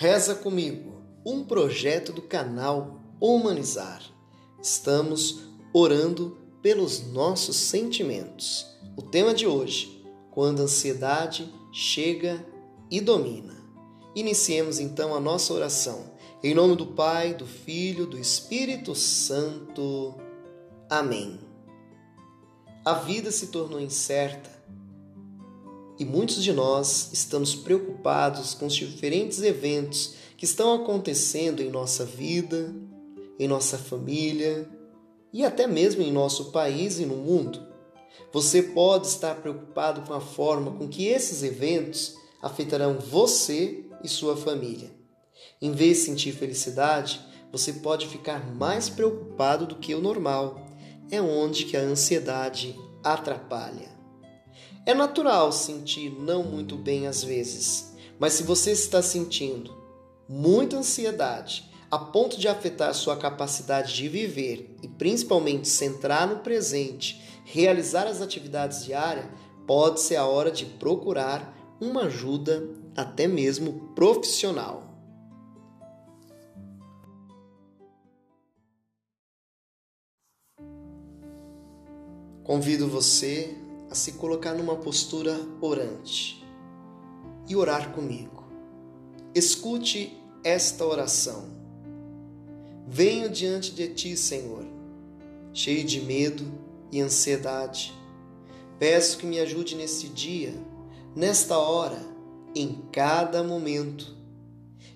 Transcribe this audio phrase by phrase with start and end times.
[0.00, 4.00] Reza comigo, um projeto do canal Humanizar.
[4.62, 5.40] Estamos
[5.72, 8.64] orando pelos nossos sentimentos.
[8.96, 12.46] O tema de hoje: quando a ansiedade chega
[12.88, 13.56] e domina.
[14.14, 16.12] Iniciemos então a nossa oração.
[16.44, 20.14] Em nome do Pai, do Filho, do Espírito Santo.
[20.88, 21.40] Amém.
[22.84, 24.57] A vida se tornou incerta
[25.98, 32.04] e muitos de nós estamos preocupados com os diferentes eventos que estão acontecendo em nossa
[32.04, 32.72] vida,
[33.38, 34.68] em nossa família
[35.32, 37.66] e até mesmo em nosso país e no mundo.
[38.32, 44.36] Você pode estar preocupado com a forma com que esses eventos afetarão você e sua
[44.36, 44.90] família.
[45.60, 50.64] Em vez de sentir felicidade, você pode ficar mais preocupado do que o normal.
[51.10, 53.97] É onde que a ansiedade atrapalha.
[54.88, 59.76] É natural sentir não muito bem às vezes, mas se você está sentindo
[60.26, 67.22] muita ansiedade a ponto de afetar sua capacidade de viver e principalmente centrar no presente,
[67.44, 69.26] realizar as atividades diárias,
[69.66, 74.84] pode ser a hora de procurar uma ajuda até mesmo profissional.
[82.42, 86.44] Convido você a se colocar numa postura orante
[87.48, 88.44] e orar comigo.
[89.34, 91.44] Escute esta oração.
[92.86, 94.64] Venho diante de ti, Senhor,
[95.52, 96.44] cheio de medo
[96.90, 97.94] e ansiedade.
[98.78, 100.54] Peço que me ajude neste dia,
[101.14, 102.00] nesta hora,
[102.54, 104.16] em cada momento.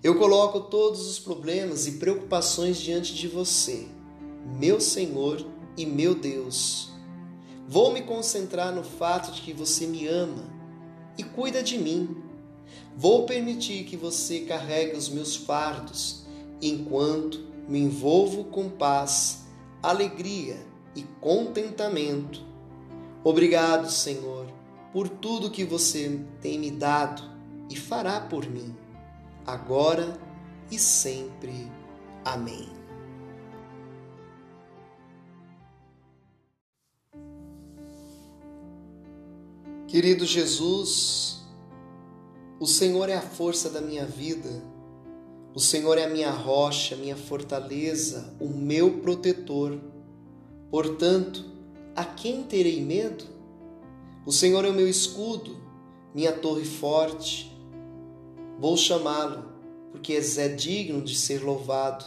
[0.02, 3.86] Eu coloco todos os problemas e preocupações diante de você,
[4.58, 5.44] meu Senhor
[5.76, 6.91] e meu Deus
[7.66, 10.44] Vou me concentrar no fato de que você me ama
[11.16, 12.16] e cuida de mim.
[12.96, 16.24] Vou permitir que você carregue os meus fardos
[16.60, 19.44] enquanto me envolvo com paz,
[19.82, 20.64] alegria
[20.94, 22.42] e contentamento.
[23.24, 24.46] Obrigado, Senhor,
[24.92, 27.22] por tudo que você tem me dado
[27.70, 28.74] e fará por mim,
[29.46, 30.18] agora
[30.70, 31.70] e sempre.
[32.24, 32.81] Amém.
[39.92, 41.42] Querido Jesus,
[42.58, 44.64] o Senhor é a força da minha vida,
[45.54, 49.78] o Senhor é a minha rocha, minha fortaleza, o meu protetor.
[50.70, 51.44] Portanto,
[51.94, 53.26] a quem terei medo?
[54.24, 55.58] O Senhor é o meu escudo,
[56.14, 57.54] minha torre forte.
[58.58, 59.44] Vou chamá-lo,
[59.90, 62.06] porque é digno de ser louvado.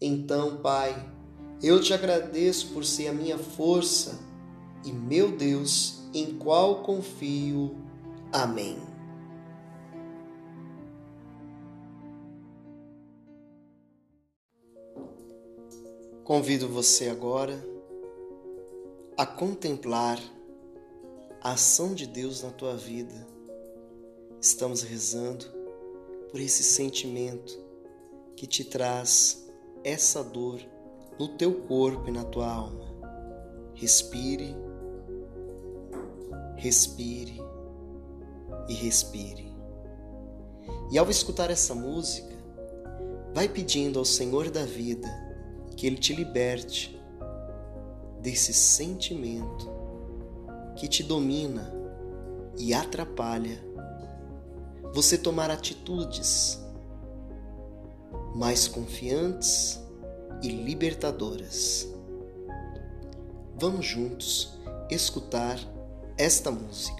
[0.00, 1.08] Então, Pai,
[1.62, 4.18] eu te agradeço por ser a minha força
[4.84, 7.76] e meu Deus em qual confio.
[8.32, 8.78] Amém.
[16.24, 17.58] Convido você agora
[19.16, 20.18] a contemplar
[21.42, 23.26] a ação de Deus na tua vida.
[24.40, 25.46] Estamos rezando
[26.30, 27.58] por esse sentimento
[28.36, 29.50] que te traz
[29.82, 30.60] essa dor
[31.18, 32.88] no teu corpo e na tua alma.
[33.74, 34.54] Respire
[36.60, 37.40] respire
[38.68, 39.50] e respire.
[40.92, 42.36] E ao escutar essa música,
[43.34, 45.08] vai pedindo ao Senhor da vida
[45.74, 47.00] que Ele te liberte
[48.20, 49.70] desse sentimento
[50.76, 51.72] que te domina
[52.58, 53.58] e atrapalha
[54.92, 56.58] você tomar atitudes
[58.34, 59.80] mais confiantes
[60.42, 61.88] e libertadoras.
[63.56, 64.58] Vamos juntos
[64.90, 65.58] escutar
[66.24, 66.99] esta música.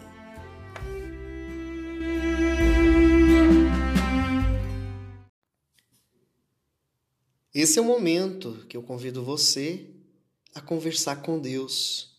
[7.53, 9.85] Esse é o momento que eu convido você
[10.55, 12.15] a conversar com Deus.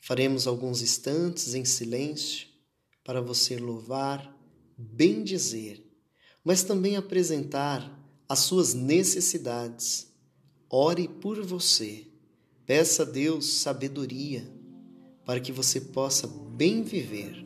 [0.00, 2.48] Faremos alguns instantes em silêncio
[3.04, 4.36] para você louvar,
[4.76, 5.80] bendizer,
[6.42, 7.88] mas também apresentar
[8.28, 10.08] as suas necessidades.
[10.68, 12.08] Ore por você.
[12.66, 14.44] Peça a Deus sabedoria
[15.24, 17.43] para que você possa bem viver.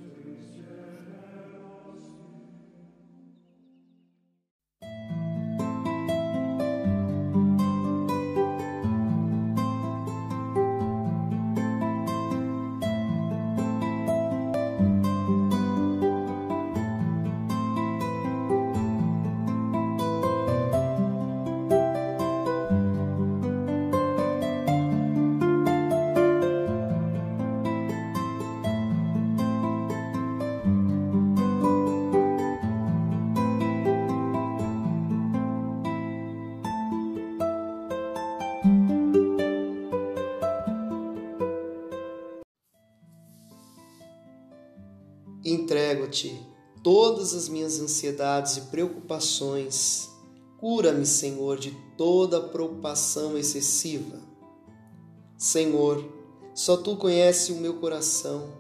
[45.51, 46.39] Entrego-te
[46.83, 50.11] todas as minhas ansiedades e preocupações.
[50.59, 54.21] Cura-me, Senhor, de toda preocupação excessiva.
[55.37, 56.05] Senhor,
[56.55, 58.53] só tu conheces o meu coração.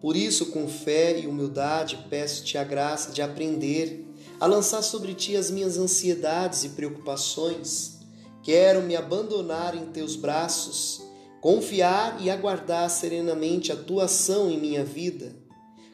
[0.00, 4.04] Por isso, com fé e humildade, peço-te a graça de aprender
[4.40, 8.00] a lançar sobre ti as minhas ansiedades e preocupações.
[8.42, 11.00] Quero me abandonar em teus braços,
[11.40, 15.41] confiar e aguardar serenamente a tua ação em minha vida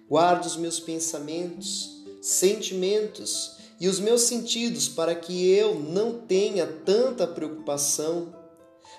[0.08, 7.26] Guarda os meus pensamentos, sentimentos e os meus sentidos para que eu não tenha tanta
[7.26, 8.34] preocupação.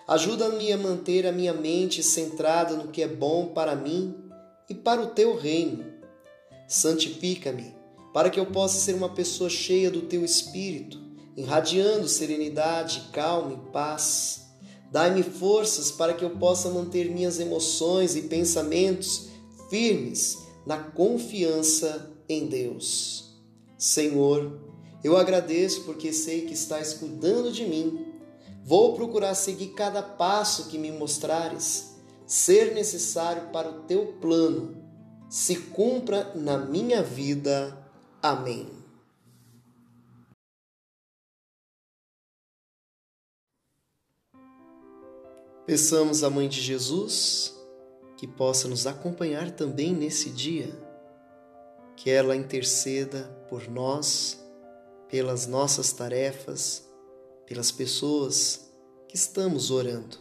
[0.07, 4.15] Ajuda-me a manter a minha mente centrada no que é bom para mim
[4.69, 5.83] e para o teu reino.
[6.67, 7.75] Santifica-me
[8.13, 10.99] para que eu possa ser uma pessoa cheia do teu espírito,
[11.35, 14.47] irradiando serenidade, calma e paz.
[14.91, 19.27] Dai-me forças para que eu possa manter minhas emoções e pensamentos
[19.69, 23.33] firmes na confiança em Deus.
[23.75, 24.61] Senhor,
[25.03, 28.05] eu agradeço porque sei que estás cuidando de mim.
[28.63, 31.95] Vou procurar seguir cada passo que me mostrares,
[32.27, 34.77] ser necessário para o teu plano.
[35.27, 37.75] Se cumpra na minha vida.
[38.21, 38.69] Amém.
[45.65, 47.58] Peçamos à Mãe de Jesus
[48.19, 50.77] que possa nos acompanhar também nesse dia,
[51.95, 54.37] que ela interceda por nós,
[55.07, 56.85] pelas nossas tarefas,
[57.45, 58.69] pelas pessoas
[59.07, 60.17] que estamos orando.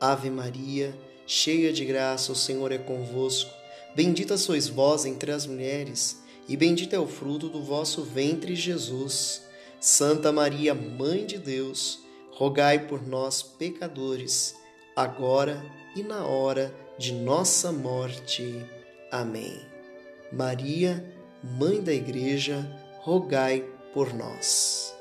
[0.00, 3.50] Ave Maria, cheia de graça, o Senhor é convosco.
[3.94, 9.42] Bendita sois vós entre as mulheres, e bendito é o fruto do vosso ventre, Jesus.
[9.78, 11.98] Santa Maria, Mãe de Deus,
[12.30, 14.54] rogai por nós, pecadores,
[14.94, 15.62] agora
[15.94, 18.64] e na hora de nossa morte.
[19.10, 19.60] Amém.
[20.32, 21.04] Maria,
[21.42, 22.70] Mãe da Igreja,
[23.00, 24.94] rogai por nós.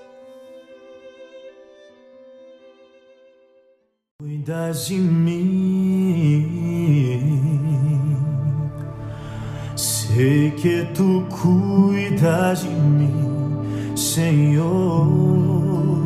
[4.22, 6.46] Cuida de mim,
[9.75, 15.99] sei que tu cuidas de mim, Senhor.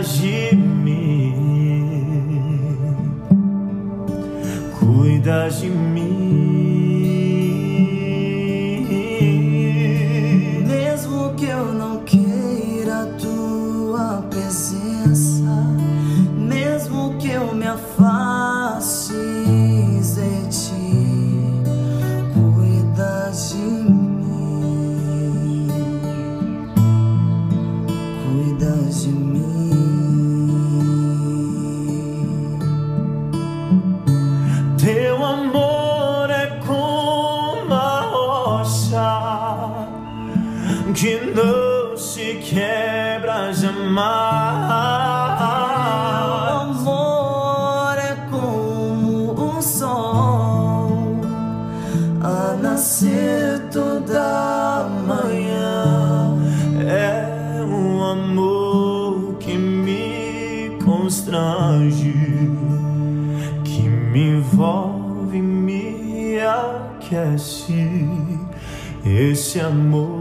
[0.00, 1.32] 心里
[4.78, 5.04] 苦
[5.50, 5.70] 心
[43.94, 44.32] jamais.
[46.62, 51.20] amor é como um sol
[52.20, 56.38] a nascer toda manhã.
[56.86, 62.12] É um amor que me constrange,
[63.64, 68.08] que me envolve, me aquece.
[69.04, 70.11] Esse amor